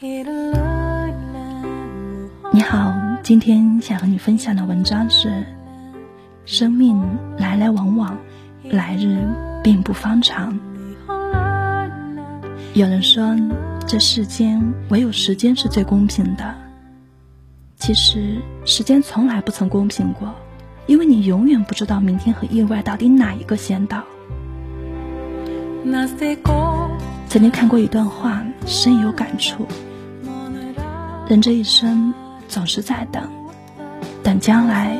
[0.00, 0.22] 你
[2.62, 5.44] 好，今天想和你分享的文章是：
[6.44, 7.02] 生命
[7.36, 8.16] 来来往往，
[8.62, 9.18] 来日
[9.60, 10.56] 并不方长。
[12.74, 13.36] 有人说，
[13.88, 16.54] 这世间唯有时间是最公平的。
[17.76, 20.32] 其实，时间从来不曾公平过，
[20.86, 24.04] 因为你永远不知道明天和意外到底哪一个先到。
[27.28, 29.66] 曾经看过一段话，深有感触。
[31.28, 32.14] 人这一生
[32.48, 33.22] 总是在等，
[34.22, 34.96] 等将来，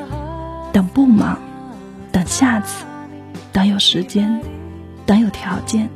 [0.71, 1.39] 等不忙，
[2.13, 2.85] 等下次，
[3.51, 4.39] 等有时间，
[5.07, 5.89] 等有条件，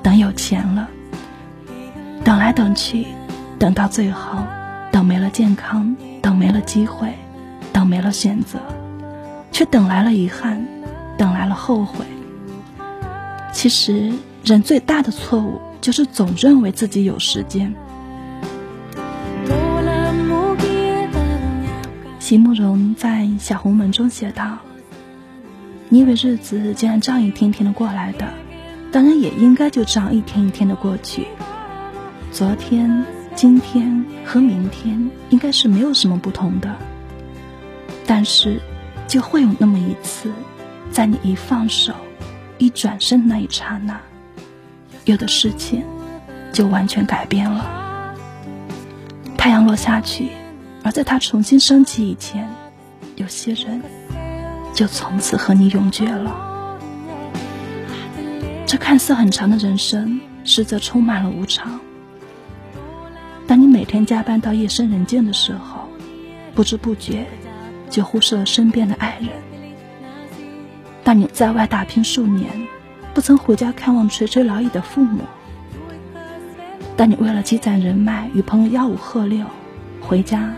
[0.00, 0.88] 等有钱了。
[2.22, 3.04] 等来等去，
[3.58, 4.38] 等到最后，
[4.92, 7.12] 等没了健康，等没了机会，
[7.72, 8.60] 等没了选择，
[9.50, 10.64] 却等来了遗憾，
[11.18, 12.06] 等来了后悔。
[13.52, 14.12] 其实，
[14.44, 17.74] 人最大的错误就是总认为自己有时间。
[22.24, 24.56] 席慕容在《小红门》中写道
[25.90, 28.26] ：“你以为日子既然这样一天天的过来的，
[28.90, 31.26] 当然也应该就这样一天一天的过去。
[32.32, 36.74] 昨天、今天和明天应该是没有什么不同的。
[38.06, 38.58] 但是，
[39.06, 40.32] 就会有那么一次，
[40.90, 41.92] 在你一放手、
[42.56, 44.00] 一转身那一刹那，
[45.04, 45.82] 有的事情
[46.54, 47.66] 就完全改变了。
[49.36, 50.30] 太阳落下去。”
[50.84, 52.48] 而在它重新升起以前，
[53.16, 53.82] 有些人
[54.74, 56.36] 就从此和你永绝了。
[58.66, 61.80] 这看似很长的人生，实则充满了无常。
[63.46, 65.88] 当你每天加班到夜深人静的时候，
[66.54, 67.26] 不知不觉
[67.88, 69.30] 就忽视了身边的爱人；
[71.02, 72.50] 当你在外打拼数年，
[73.14, 75.20] 不曾回家看望垂垂老矣的父母；
[76.94, 79.46] 当你为了积攒人脉与朋友吆五喝六，
[80.02, 80.52] 回家。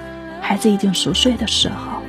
[0.46, 2.00] 孩子已经熟睡的时候，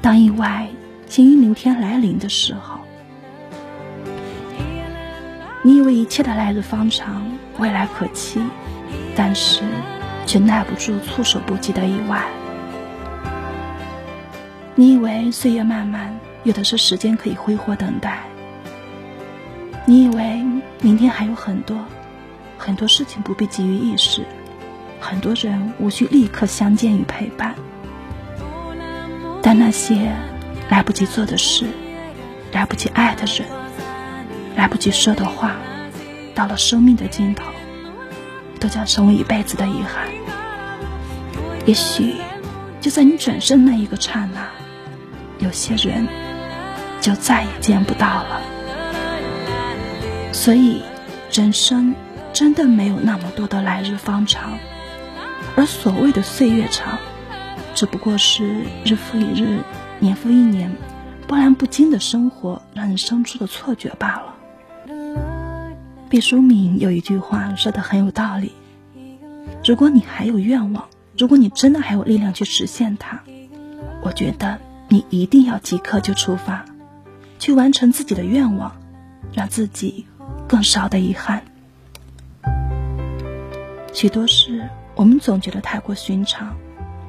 [0.00, 0.68] 当意外
[1.08, 2.78] 先于明天来临的时候，
[5.60, 7.26] 你以为一切的来日方长，
[7.58, 8.40] 未来可期，
[9.16, 9.62] 但是
[10.24, 12.22] 却耐不住措手不及的意外。
[14.76, 18.20] 你以为岁月漫漫，有的是时间可以挥霍等待。
[19.84, 20.44] 你以为
[20.80, 21.76] 明天还有很多
[22.56, 24.24] 很多事情不必急于一时。
[25.00, 27.54] 很多人无需立刻相见与陪伴，
[29.42, 30.12] 但那些
[30.70, 31.66] 来不及做的事、
[32.52, 33.46] 来不及爱的人、
[34.56, 35.56] 来不及说的话，
[36.34, 37.44] 到了生命的尽头，
[38.58, 40.08] 都将成为一辈子的遗憾。
[41.66, 42.16] 也许
[42.80, 44.48] 就在你转身那一个刹那，
[45.38, 46.06] 有些人
[47.00, 48.40] 就再也见不到了。
[50.32, 50.82] 所以，
[51.30, 51.94] 人生
[52.32, 54.58] 真的没有那么多的来日方长。
[55.56, 56.98] 而所谓的岁月长，
[57.74, 59.60] 只不过是日复一日、
[60.00, 60.74] 年复一年、
[61.26, 64.34] 波澜不惊的生活让人生出的错觉罢了。
[66.08, 68.52] 毕淑敏有一句话说的很有道理：
[69.64, 70.84] 如果你还有愿望，
[71.16, 73.20] 如果你真的还有力量去实现它，
[74.02, 76.64] 我觉得你一定要即刻就出发，
[77.38, 78.76] 去完成自己的愿望，
[79.32, 80.06] 让自己
[80.48, 81.44] 更少的遗憾。
[83.92, 84.68] 许多事。
[84.94, 86.54] 我们总觉得太过寻常，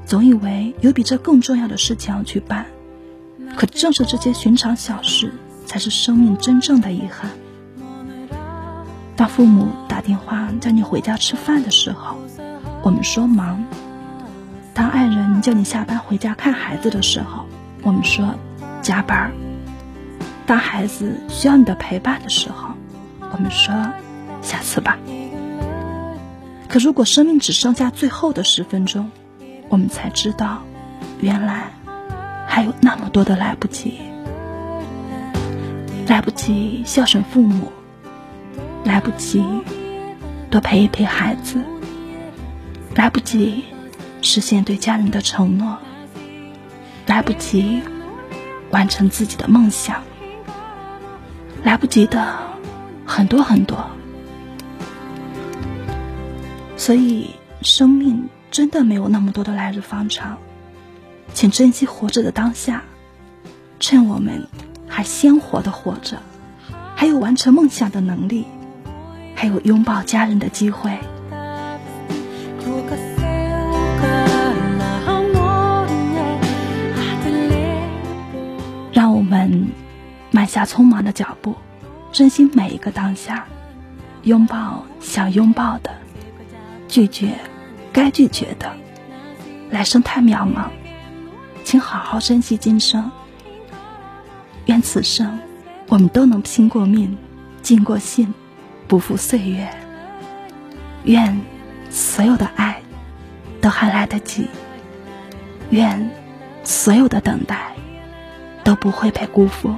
[0.05, 2.65] 总以为有比这更重要的事情要去办，
[3.55, 5.31] 可正是这些寻常小事，
[5.65, 7.29] 才是生命真正的遗憾。
[9.15, 12.17] 当父母打电话叫你回家吃饭的时候，
[12.81, 13.63] 我们说忙；
[14.73, 17.45] 当爱人叫你下班回家看孩子的时候，
[17.83, 18.35] 我们说
[18.81, 19.29] 加班；
[20.45, 22.71] 当孩子需要你的陪伴的时候，
[23.31, 23.73] 我们说
[24.41, 24.97] 下次吧。
[26.75, 29.09] 可如果生命只剩下最后的十分钟，
[29.69, 30.61] 我们才知道，
[31.21, 31.71] 原来
[32.45, 34.01] 还有那么多的来不及，
[36.05, 37.71] 来不及孝顺父母，
[38.83, 39.41] 来不及
[40.49, 41.63] 多陪一陪孩子，
[42.93, 43.63] 来不及
[44.21, 45.77] 实现对家人的承诺，
[47.05, 47.81] 来不及
[48.71, 50.03] 完成自己的梦想，
[51.63, 52.35] 来不及的
[53.05, 53.94] 很多很多。
[56.85, 57.31] 所以，
[57.63, 60.37] 生命真的没有那么多的来日方长，
[61.33, 62.83] 请珍惜活着的当下，
[63.79, 64.47] 趁我们
[64.87, 66.19] 还鲜活的活着，
[66.95, 68.45] 还有完成梦想的能力，
[69.33, 70.99] 还有拥抱家人的机会，
[78.93, 79.69] 让我们
[80.29, 81.55] 慢下匆忙的脚步，
[82.11, 83.47] 珍惜每一个当下，
[84.21, 86.04] 拥抱想拥抱的。
[86.87, 87.37] 拒绝
[87.91, 88.75] 该拒绝的。
[89.69, 90.69] 来生太渺茫，
[91.63, 93.11] 请好好珍惜今生。
[94.65, 95.39] 愿此生
[95.87, 97.17] 我们都能拼过命，
[97.61, 98.33] 尽过心，
[98.87, 99.69] 不负岁月。
[101.03, 101.41] 愿
[101.89, 102.81] 所有的爱
[103.61, 104.47] 都还来得及。
[105.71, 106.09] 愿
[106.63, 107.73] 所有的等待
[108.63, 109.75] 都不会被辜负。